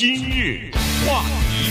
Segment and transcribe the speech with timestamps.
[0.00, 0.70] 今日
[1.06, 1.70] 话题，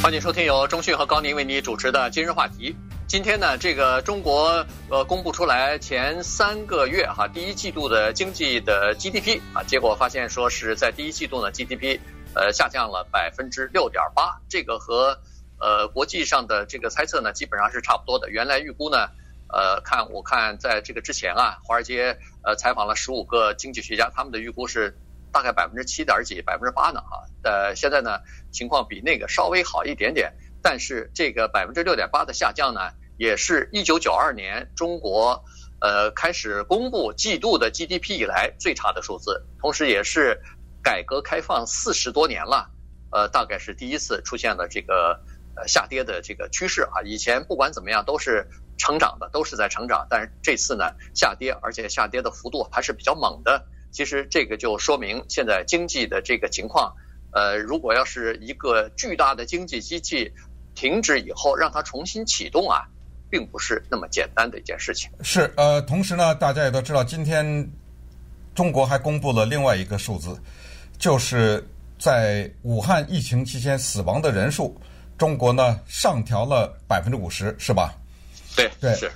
[0.00, 2.72] 欢迎收听由中讯和高宁为你主持的今日话题。
[3.08, 11.98] 今天呢，这个中国呃公布出来前三个月哈第一季度的经济的 GDP 啊，结果发现说是在第一季度呢 GDP
[12.36, 15.18] 呃下降了百分之六点八，这个和
[15.58, 18.30] 呃国际上的这个猜测呢基本上是差不多的。
[18.30, 19.08] 原来预估呢。
[19.52, 24.96] 呃，看我看，在这个之前啊，华尔街呃采访了十五个经济学家，他们的预估是
[25.32, 27.22] 大概百分之七点几、百分之八呢啊。
[27.42, 28.18] 呃，现在呢
[28.50, 35.44] 情况比那个稍微好一点点，但是这个百分之六点八的下降呢，也是一九九二年中国
[35.80, 40.40] 呃开始公布季度的 GDP 以来最差的数字，同时也是
[40.82, 42.70] 改革开放四十多年了，
[43.10, 45.20] 呃，大概是第一次出现了这个
[45.56, 47.02] 呃下跌的这个趋势啊。
[47.04, 48.46] 以前不管怎么样都是。
[48.82, 53.62] 成长的都是在成长，但是这次呢下跌，而且下跌的幅度还是比较猛的。
[53.92, 56.94] 其实这个就说明现在经济的这个情况，
[57.32, 60.32] 呃，如果要是一个巨大的经济机器
[60.74, 62.86] 停止以后，让它重新启动啊，
[63.28, 65.10] 并不是那么简单的一件事情。
[65.22, 67.68] 是，呃，同时呢，大家也都知道，今天
[68.54, 70.40] 中国还公布了另外一个数字，
[70.98, 71.64] 就是
[71.98, 74.80] 在武汉疫情期间死亡的人数，
[75.18, 77.94] 中国呢上调了百分之五十，是吧？
[78.56, 79.10] 对对是，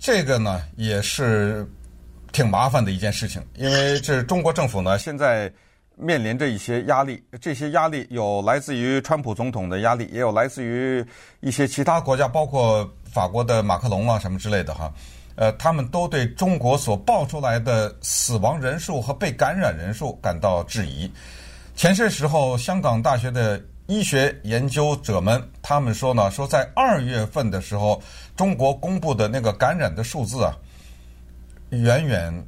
[0.00, 1.66] 这个呢也是
[2.32, 5.52] 挺麻烦的一件事情，因为这中国政府呢现在
[5.96, 11.04] 面临着一些压力，这些压力有来自于川普总统的压力，也有来自于
[11.40, 14.92] 一些其他国家，包括法国的马克龙啊什么之类的哈，
[15.36, 21.10] 呃，他们都对中国所报出来的死亡人数和被感染人数感到质疑。
[21.76, 23.62] 前些时候，香港大学的。
[23.88, 28.00] 医学研究者们，他们说呢，说在二月份的时候，
[28.36, 30.56] 中国公布的那个感染的数字啊，
[31.78, 32.46] 远远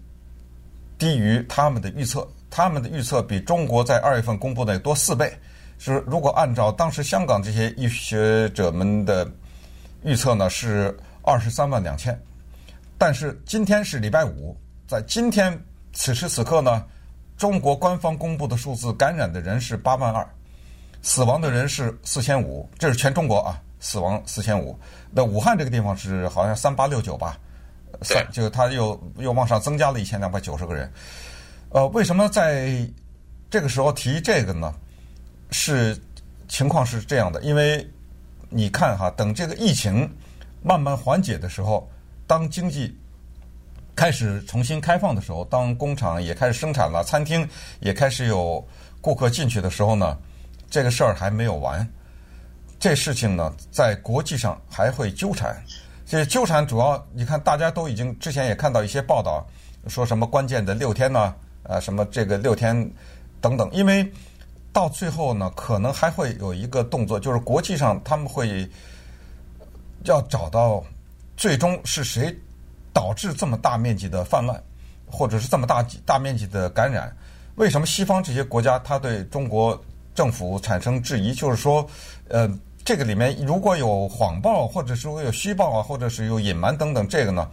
[0.99, 2.27] 低于他们的预测。
[2.51, 5.33] 他们的预测比中国在二月份公布的多四倍。
[5.77, 9.29] 是如果按照当时香港这些医学者们的
[10.05, 12.17] 预测呢，是二十三万两千。
[12.97, 15.61] 但是今天是礼拜五，在今天
[15.93, 16.87] 此时此刻呢，
[17.37, 20.25] 中国官方公布的数字，感染的人是八万二。
[21.03, 24.79] 死亡的人是四千五，这是全中国啊，死亡四千五。
[25.11, 27.37] 那武汉这个地方是好像三八六九吧，
[28.03, 30.91] 三就他又又往上增加了一千两百九十个人。
[31.71, 32.89] 呃，为什么在
[33.51, 34.73] 这个时候提这个呢？
[35.51, 35.97] 是
[36.49, 37.89] 情况是这样的，因为
[38.49, 40.11] 你看哈，等这个疫情
[40.63, 41.89] 慢慢缓解的时候，
[42.27, 42.99] 当经济
[43.95, 47.49] 开始重新开放的时候，当工厂也开始生产了，餐厅
[47.81, 48.67] 也开始有
[49.01, 50.19] 顾客进去的时候呢？
[50.71, 51.89] 这个事儿还没有完，
[52.81, 55.63] 这事情呢，在国际上还会纠缠。
[56.07, 59.47] 这纠缠主要，你看，大家都已经之前也看到一些报道，
[59.87, 61.35] 说什么关键的六天呢？
[61.63, 62.91] 啊，什么这个六天
[63.41, 63.71] 等等。
[63.73, 64.07] 因为
[64.73, 68.69] 到最后呢，可能还会有一个动作，就是国际上他们会
[70.05, 70.85] 要找到
[71.37, 72.37] 最终是谁
[72.93, 74.63] 导致这么大面积的泛滥，
[75.07, 77.11] 或者是这么大大面积的感染。
[77.55, 79.81] 为什么西方这些国家他对中国
[80.15, 81.89] 政府产生质疑，就是说，
[82.29, 82.47] 呃，
[82.85, 87.49] 这个里面如果有谎报，或者说有虚报啊，或者是有隐瞒等等，这个呢，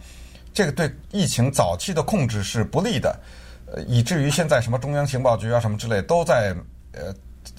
[0.52, 3.18] 这个对疫情早期的控制是不利的，
[3.66, 6.54] 呃，以至于现在什么中央情报局啊什么之类都在
[6.92, 7.14] 呃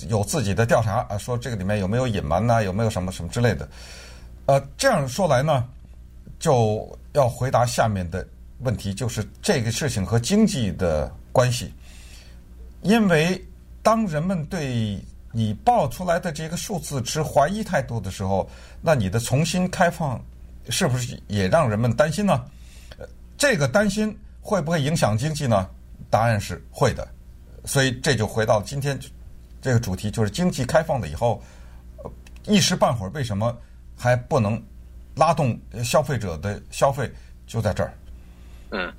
[0.07, 3.67] 有自己的调查啊，说这个里面有没有隐瞒呐，有没有什么什么之类的，
[4.45, 5.67] 呃，这样说来呢，
[6.38, 8.23] 就要回答下面的
[8.59, 11.73] 问题，就是这个事情和经济的关系，
[12.81, 13.44] 因为。
[13.85, 14.97] 当人们对
[15.35, 18.47] 你报出来的这个数字持怀疑态度的时候，
[18.81, 20.23] 那你的重新开放
[20.69, 22.45] 是不是也让人们担心呢？
[23.35, 25.67] 这个担心会不会影响经济呢？
[26.09, 27.05] 答案是会的。
[27.66, 28.97] 所以这就回到今天
[29.59, 31.41] 这个主题，就是经济开放了以后，
[32.45, 33.57] 一时半会儿为什么
[33.97, 34.61] 还不能
[35.15, 37.11] 拉动消费者的消费？
[37.47, 37.94] 就在这儿。
[38.71, 38.94] 嗯。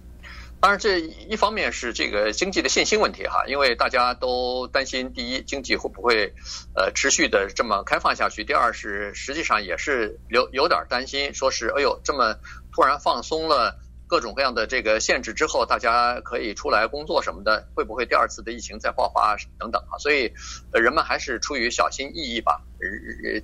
[0.65, 6.33] 当然，这一方面是这个经济的信心问题哈，因为大家都担心，第一，经济会不会
[6.75, 12.37] 呃持续的这么开放下去；第二是实际上也是有有点担心，说是哎呦，这么
[12.73, 19.99] 突然放松了各种各样的这个限制之后，大家可以出来工作什么的，会不会第二次的疫情再爆发等等啊？
[19.99, 20.33] 所以
[20.73, 22.63] 人们还是出于小心翼翼吧。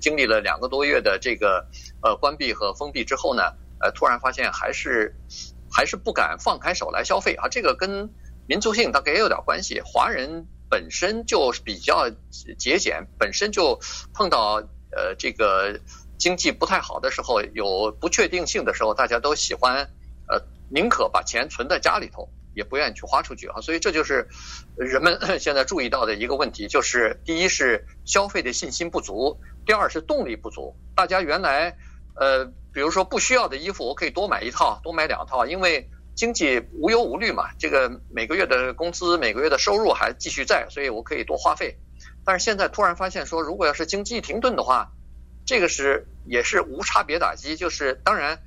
[0.01, 1.67] 经历了两个多月的这个
[2.01, 3.43] 呃关闭和封闭之后呢，
[3.79, 5.15] 呃，突然发现还是。
[5.71, 8.09] 还是不敢放开手来消费啊，这个跟
[8.47, 9.81] 民族性大概也有点关系。
[9.81, 12.09] 华人本身就比较
[12.57, 13.79] 节俭，本身就
[14.13, 15.79] 碰到呃这个
[16.17, 19.89] 经济不太好的时候，有不确定性的时候，大家都喜欢
[20.27, 23.61] 呃宁可把钱存在家里头，也不愿意去花出去啊。
[23.61, 24.27] 所以这就是
[24.75, 30.75] 人们 现在注意到的一个问题，就是第一是消费的信心不足，第二是动力不足。
[30.95, 31.77] 大家原来
[32.15, 41.77] 呃，比如说不需要的衣服，我可以多买一套，多买两套，因为经济无忧无虑嘛，这个每个月的工资、每个月的收入还继续在，所以我可以多花费。
[42.25, 44.91] 但是现在突然发现说，如果要是经济停顿的话，
[45.45, 48.39] 这个是也是无差别打击，就是当然。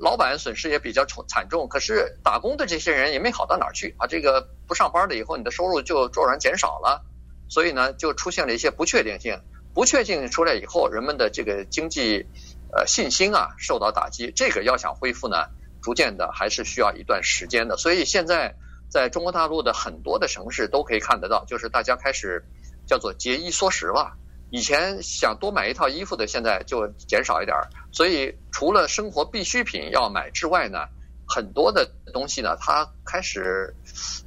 [0.00, 4.06] 老板损失也比较惨重，可是打工的这些人也没好到哪儿去啊。
[4.06, 7.06] 这个不上班了以后，你的收入就骤然减少了，
[7.48, 9.40] 所以呢，就出现了一些不确定性。
[9.72, 12.26] 不确定性出来以后，人们的这个经济
[12.72, 14.32] 呃信心啊受到打击。
[14.34, 15.46] 这个要想恢复呢，
[15.82, 17.76] 逐渐的还是需要一段时间的。
[17.76, 18.54] 所以现在
[18.88, 22.44] 在中国大陆的很多的城市都可以看得到，就是大家开始
[22.86, 24.12] 叫做节衣缩食了。
[24.50, 27.68] 以前想多买一套衣服的，现在就减少一点儿。
[27.92, 30.86] 所以除了生活必需品要买之外呢，
[31.26, 33.74] 很多的东西呢，它开始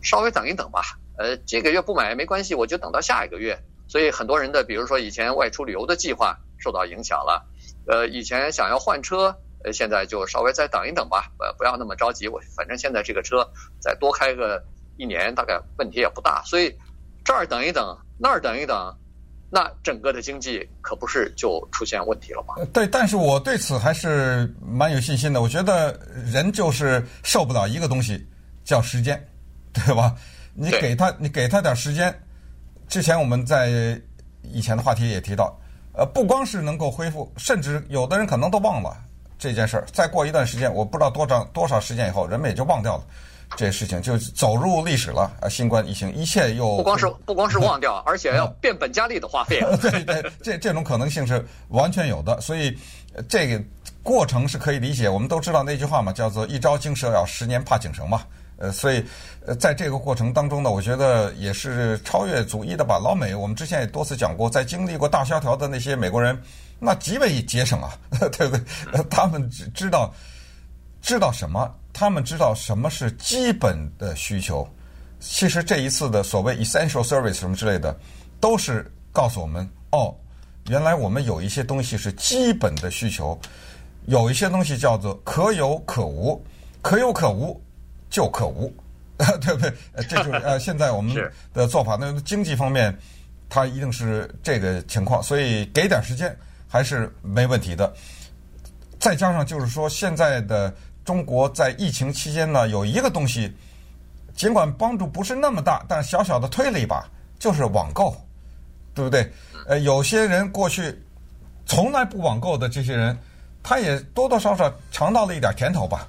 [0.04, 0.82] 稍微等一等吧。
[1.18, 3.60] 呃，这个月不买没关系，我就等到下一个月。
[3.88, 7.48] 所以很多人的，比如说以前外出旅游的计划受到影响了。
[7.88, 12.28] 呃，以前想要换车，呃，现在就稍微再等一等吧，呃，不要那么着急。
[12.28, 13.48] 我反正现在这个车
[13.80, 14.64] 再多开个
[14.98, 16.42] 一年，大概问题也不大。
[16.46, 16.76] 所以
[17.24, 18.96] 这儿等一等，那儿等一等。
[19.54, 22.56] 那整个的经济可不是就出现问题了吗？
[22.72, 25.42] 对，但是我对此还是蛮有信心的。
[25.42, 28.26] 我觉得人就是受不了一个东西，
[28.64, 29.22] 叫时间，
[29.74, 30.16] 对吧？
[30.54, 32.18] 你给他，你给他点时间。
[32.88, 34.02] 之前我们在
[34.42, 35.60] 以前的话题也提到，
[35.94, 38.96] 呃，不光是能够恢复，甚至有的人可能都忘了
[39.38, 39.86] 这件事儿。
[39.92, 43.04] 再过一段时间，我不知道多长多少时间以后，人们也就忘掉了。
[43.58, 45.50] 这事情就走入历史了啊！
[45.50, 49.60] 新冠疫情，一切又不光是不光是忘掉， 而且要变本加厉的花费。
[49.82, 52.74] 对对，这这种可能性是完全有的，所以
[53.28, 53.62] 这个
[54.02, 55.10] 过程是可以理解。
[55.10, 58.22] 我们都知道那句话嘛，叫做“一朝惊蛇，咬十年怕井绳”嘛。
[58.62, 59.04] 呃，所以
[59.46, 63.00] 呃，在这个过程当中呢，我觉得也是超越主义的吧。
[63.00, 66.40] 老美，我们之前也多次讲过，在经历过大萧条的那些美国人，
[66.80, 67.98] 那极为节省啊，
[68.32, 69.04] 对不对？
[69.10, 70.14] 他们知道
[71.02, 71.76] 知道什么。
[71.94, 74.66] 他们知道什么是基本的需求。
[75.20, 77.94] 其实这一次的所谓 essential service 什么之类的，
[78.40, 80.16] 都是告诉我们：哦，
[80.70, 83.38] 原来我们有一些东西是基本的需求，
[84.06, 86.42] 有一些东西叫做可有可无，
[86.82, 87.62] 可有可无
[88.12, 88.72] 就可无，
[89.18, 89.74] 对不对？
[90.08, 91.16] 这就是呃， 现在我们
[91.52, 91.98] 的做法。
[92.00, 92.96] 那经济方面，
[93.50, 96.38] 它一定是这个情况，所以给点时间
[96.68, 97.92] 还是没问题的。
[99.00, 100.72] 再加上就是说现在的。
[101.04, 103.52] 中国在疫情期间呢，有一个东西，
[104.36, 107.04] 尽管帮助不是那么大，但小小的推了一把，
[107.40, 108.16] 就是网购，
[108.94, 109.28] 对不对？
[109.66, 110.96] 呃，有些人过去
[111.66, 113.18] 从来不网购的这些人，
[113.64, 116.08] 他也多多少少尝到了一点甜头吧。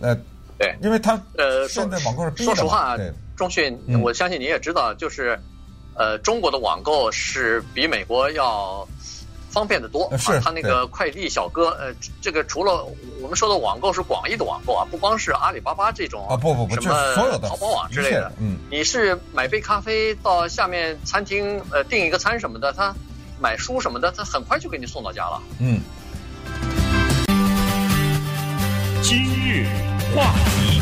[0.00, 0.18] 呃，
[0.62, 2.54] 对，因为他呃，现在网购是逼的。
[2.54, 5.38] 说实话，对，钟迅，我相信你也知道，就是
[5.96, 8.86] 呃，中国的网购是比美国要。
[9.52, 11.92] 方便的多，是他那个快递小哥，呃，
[12.22, 12.86] 这个除了
[13.20, 22.94] 我们说的网购是广义的网购啊，不光是阿里巴巴这种啊，不不不，什么所有的淘宝网之类的，嗯，你是买杯咖啡到下面餐厅呃订一个餐什么的，他
[23.38, 25.42] 买书什么的，他很快就给你送到家了。
[25.58, 25.78] 嗯。
[29.02, 29.66] 今日
[30.14, 30.80] 话题，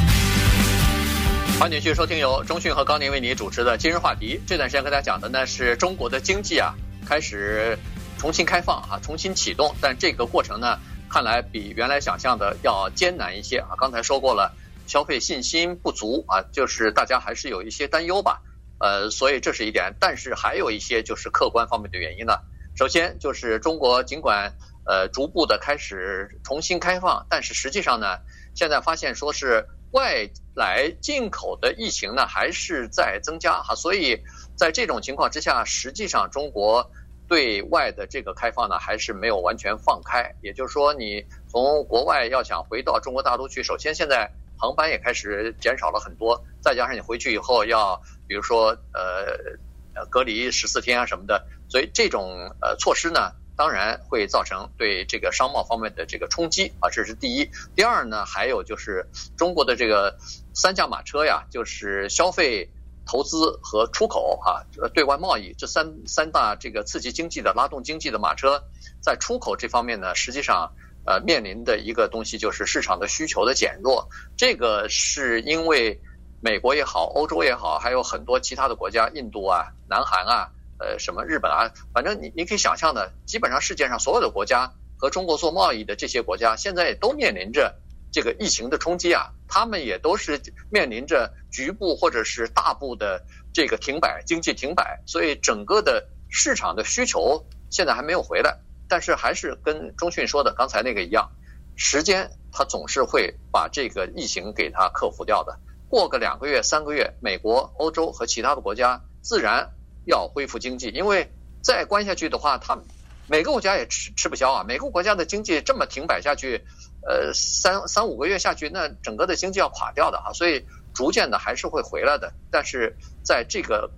[1.59, 4.41] 欢迎继续收听由中讯和高宁为你主持的今日话题。
[4.47, 6.75] 这段时间跟大家讲的呢是中国的经济啊
[7.07, 7.79] 开始。
[8.19, 10.79] 重新开放啊，重新启动，但这个过程呢，
[11.09, 13.69] 看来比原来想象的要艰难一些啊。
[13.79, 14.55] 刚才说过了，
[14.87, 18.43] 消费信心不足啊，就是大家还是有一些担忧吧。
[18.79, 22.35] 呃，所以这是一点，但是还有一些就是客观方面的原因呢。
[22.77, 24.53] 首先就是中国尽管
[24.85, 28.19] 呃逐步的开始重新开放，但是实际上呢，
[28.55, 34.21] 现在发现说是外来进口的疫情呢还是在增加哈，所以
[34.57, 36.91] 在这种情况之下，实际上中国。
[37.31, 40.35] 对外的这个开放呢，还是没有完全放开。
[40.43, 44.29] 也就是说，你从国外要想回到中国大陆去，首先现在
[44.59, 53.31] 航班也开始减少了很多，再加上你回去以后要，比如说呃，隔离十四天啊什么的，所以这种呃措施呢，
[53.61, 57.51] 当然会造成对这个商贸方面的这个冲击啊，这是第一。
[57.77, 60.17] 第二呢，还有就是中国的这个
[60.55, 62.71] 三驾马车呀，就是消费。
[63.07, 64.63] 投资和出口啊，
[64.95, 68.63] 对外贸易这三三大这个刺激经济的、拉动经济的马车，
[69.01, 70.71] 在出口这方面呢，实际上
[71.05, 74.09] 呃面临的一个东西就是市场的需求的减弱。
[74.37, 76.01] 这个是因为
[76.41, 87.77] 美国也好，欧洲也好，还有很多其他的国家，印度啊、南韩啊、呃什么日本啊，反正你你可以想象的，基本上世界上所有的国家和中国做贸易的这些国家，现在也都面临着
[88.11, 93.23] 这个疫情的冲击啊，他们也都是面临着局部或者是大部的
[93.53, 98.59] 这个停摆，经济停摆，所以整个的市场的需求现在还没有回来。
[98.89, 101.31] 但是还是跟中讯说的刚才那个一样，
[101.77, 105.61] 时间它总是会把这个疫情给它克服掉的。
[105.89, 109.71] 过个两个月、三个月，美国、欧洲和其他的国家自然
[110.05, 111.31] 要恢复经济，因为
[111.63, 112.79] 再关下去的话，他
[113.27, 114.65] 每个国家也吃吃不消啊。
[114.67, 116.65] 每个国家的经济这么停摆下去，
[117.07, 120.33] 呃，三三五个月下去，那整个的经济要垮掉的啊。
[120.33, 120.65] 所以
[120.95, 122.33] 逐渐的还是会回来的。
[122.51, 123.91] 但是在这个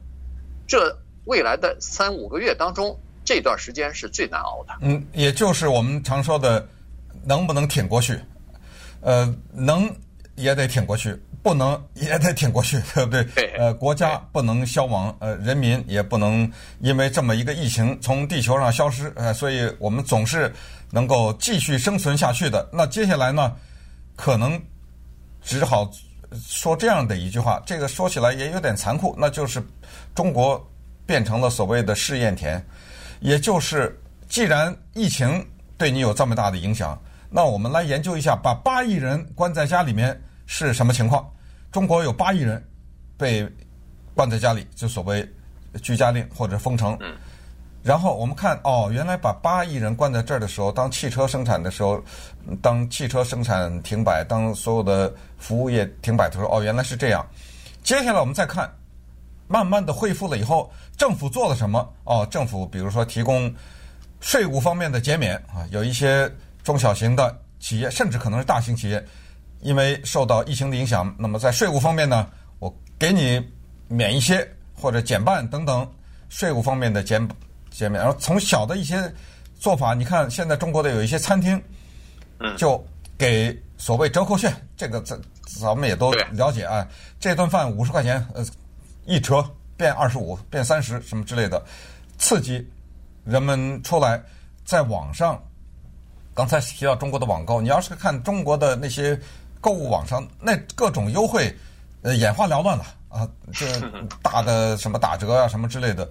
[0.67, 4.75] 这未来的三五个月当中，这段时间是最难熬的。
[4.81, 6.69] 嗯，也就是我们常说的，
[7.25, 8.21] 能不能挺过去？
[9.01, 9.95] 呃，能
[10.37, 11.21] 也得挺过去。
[11.43, 13.53] 不能也得挺过去， 对不对？
[13.59, 16.49] 呃，国家不能消亡，呃，人民也不能
[16.79, 20.53] 因为这么一个疫情从地球上消失，呃，所以我们总是
[20.93, 22.65] 能够继续生存下去的。
[22.73, 23.57] 那接下来呢，
[24.15, 24.57] 可能
[25.43, 25.91] 只好
[26.47, 29.61] 说这样的一句话，这个说起来也有点残酷，那就是
[30.15, 30.65] 中国
[31.05, 32.65] 变成了所谓的试验田，
[33.19, 35.45] 也就是既然疫情
[35.77, 36.97] 对你有这么大的影响，
[37.33, 40.21] 那我们来研究一下，把八亿人关在家里面。
[40.45, 41.27] 是什么情况？
[41.71, 42.63] 中国有八亿人
[43.17, 43.49] 被
[44.13, 45.27] 关在家里，就所谓
[45.81, 46.99] 居家令或者封城。
[47.83, 52.03] 然后我们看，哦，原来把八亿人关在这儿的时候，当汽车生产的时候，
[52.61, 57.25] 当汽车生产停摆，当所有的服务业停摆的时候，哦，原来是这样。
[57.83, 58.71] 接下来我们再看，
[59.49, 61.89] 慢慢的恢复了以后，政府做了什么？
[62.05, 63.51] 哦，政府比如说提供
[64.21, 66.31] 税务方面的减免啊，有一些
[66.63, 69.05] 中小型的企业，甚至可能是大型企业。
[69.61, 72.29] 因为受到疫情的影响，那么在税务方面呢，
[72.59, 73.41] 我给你
[73.87, 75.89] 免一些或者减半等等
[76.29, 77.29] 税务方面的减
[77.71, 78.03] 减免。
[78.03, 79.01] 然后从小的一些
[79.55, 81.63] 做法，你看现在中国的有一些餐厅，
[82.57, 82.85] 就
[83.17, 85.17] 给所谓折扣券，这个咱
[85.61, 86.85] 咱们也都了解啊。
[87.21, 88.45] 这顿饭五十块钱，呃，
[89.07, 91.65] 一折变二十五，变三十什么之类的，
[92.19, 92.69] 刺激
[93.25, 94.21] 人们出来
[94.65, 95.41] 在网上。
[96.35, 99.19] 刚才提到中国的网购，你要是看中国的那些。
[99.63, 101.57] 购物网上那各种优惠，
[102.03, 103.29] 呃，眼花缭乱了 啊！
[103.53, 103.65] 这
[104.21, 106.11] 大的什么打折啊，什么之类的，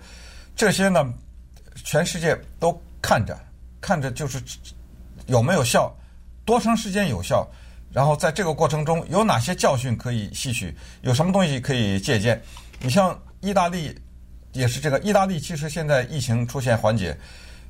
[0.56, 1.14] 这些呢，
[1.84, 3.38] 全世界都看着，
[3.82, 4.42] 看着就是
[5.26, 5.94] 有没有效，
[6.46, 7.46] 多长时间有效，
[7.92, 12.42] 然后在这个过程中有哪些教训可以吸取，有什么东西可以借鉴。
[12.80, 13.94] 你像意大利
[14.54, 17.18] 也是这个，意大利其实现在疫情出现缓解，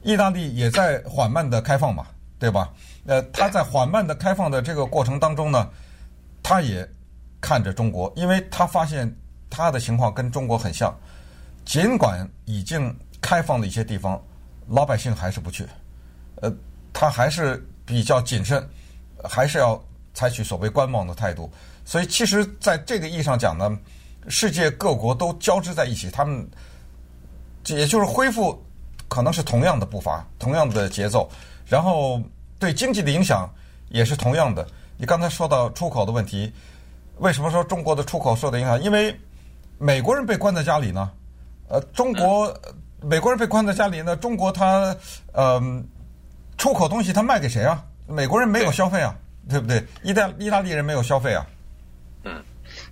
[0.03, 2.05] 意大利也在缓慢的开放嘛，
[2.42, 2.74] 对吧？
[3.06, 5.70] 呃，他在缓慢的开放的这个过程当中呢，
[6.42, 6.90] 他也
[7.40, 9.16] 看着中国，因为他发现
[9.48, 10.92] 他的情况跟中国很像，
[11.64, 14.20] 尽管已经开放的一些地方，
[14.70, 15.68] 老百姓还是不去，
[16.42, 16.52] 呃，
[16.92, 18.68] 他还是比较谨慎，
[19.24, 19.80] 还是要
[20.16, 21.48] 采取所谓观望的态度。
[21.86, 23.78] 所以，其实在这个意义上讲呢，
[24.28, 26.50] 世界各国都交织在一起，他们
[27.68, 28.60] 也就是恢复
[29.12, 31.30] 可能是同样的步伐，同样的节奏，
[31.68, 32.22] 然后。
[32.62, 33.51] 对经济的影响
[33.89, 34.63] 也是同样的。
[34.96, 36.53] 你刚才说到出口的问题，
[37.18, 38.80] 为什么说中国的出口受到影响？
[38.84, 39.20] 因为
[39.80, 41.12] 美国人被关在家里呢。
[41.70, 42.56] 呃，中国
[43.01, 44.96] 美国人被关在家里呢，中国他
[45.34, 45.60] 呃
[46.56, 47.84] 出口东西他卖给谁啊？
[48.06, 49.15] 美国人没有消费啊，
[49.50, 49.84] 对不对？
[50.03, 51.44] 意大意大利人没有消费啊。
[52.25, 52.44] 嗯，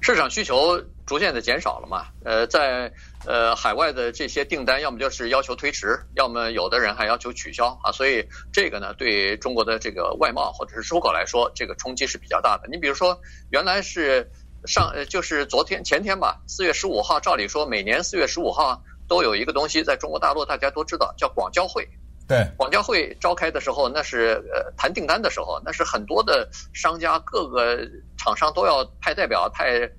[0.01, 2.07] 市场需求逐渐的减少了嘛。
[2.25, 2.91] 呃，在。
[3.25, 7.91] 呃，海外的这些订单，要么就是要求推迟，要么有的人还要求取消啊。
[7.91, 12.69] 所以这个呢，对中国的这个外贸或者是出口来说，这个冲击是比较大的。
[12.71, 13.19] 你比如说，
[13.51, 14.31] 原来是
[14.65, 21.85] 上呃，就是昨天前天吧，四月十五号，照理说每年四月十五号都有一个东西在中国大陆，大家都知道叫广交会。
[22.25, 27.79] 对，广交会召开的时候，那是呃谈订单的时候，那是很多的商家各个
[28.17, 29.91] 厂商都要派代表派。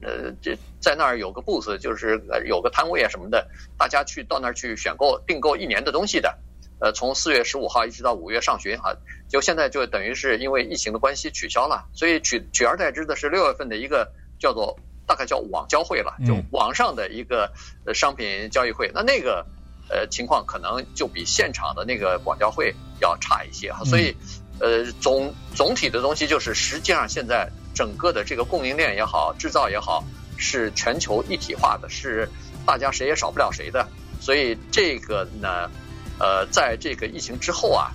[0.00, 6.38] 呃，这在那儿有个 booth，就是有个摊位啊什么的，大家去到那儿去选购订购一年的东西的。
[6.80, 8.94] 呃，从四月十五号一直到五月上旬啊，
[9.28, 17.52] 就现在就等于是因为疫情的关系取消了，所以取取而代之的是六月份的一个叫做大概叫网交会了，就网上的一个
[17.92, 18.88] 商品交易会。
[18.94, 19.44] 那那个
[19.90, 23.82] 呃情况可能就比现场的那个广交会要差一些哈。
[23.84, 24.16] 所以
[24.60, 27.50] 呃总总体的东西就是实际上现在。
[27.78, 30.02] 整个的这个供应链也好，制造也好，
[30.36, 32.28] 是全球一体化的，是
[32.66, 33.86] 大家谁也少不了谁的。
[34.20, 35.70] 所以这个呢，
[36.18, 37.92] 呃，在这个疫情之后啊，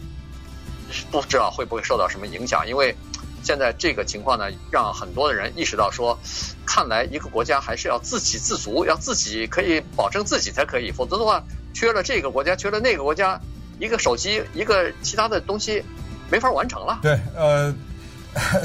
[1.11, 2.65] 不知道会不会受到什么影响？
[2.65, 2.95] 因为
[3.43, 6.17] 现在这个情况呢，让很多的人意识到说，
[6.65, 13.37] 看来一个国家还是要自给自足，要自己可以保证自己才可以，否则的话，缺了这个国家，缺了那个国家，
[13.79, 15.83] 一个手机，一个其他的东西，
[16.31, 16.99] 没法完成了。
[17.01, 17.75] 对，呃。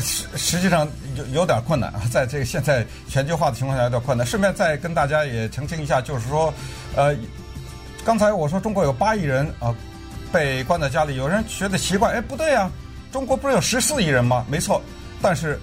[0.00, 4.24] 实实际上有有点困难啊，在这个现在全球化的情况下有点困难。
[4.24, 6.54] 顺便再跟大家也澄清一下，就是说，
[6.94, 7.14] 呃，
[8.04, 9.74] 刚才我说中国有八亿人啊
[10.32, 12.70] 被关在家里，有人觉得奇怪，哎，不对呀，
[13.10, 14.44] 中国不是有十四亿人吗？
[14.48, 14.80] 没错，
[15.20, 15.58] 但是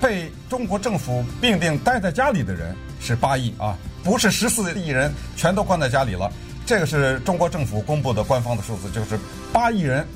[0.00, 6.32] 被中国政府命令待在家里的人是八亿啊，不是十四亿人全都关在家里了。
[6.64, 9.18] 这个是中国政府公布的官方的数字，就是
[9.52, 10.06] 八亿人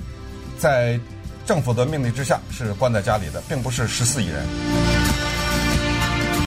[0.58, 0.98] 在。
[1.46, 4.85] 政府的命令之下是关在家里的，并不是十四亿人。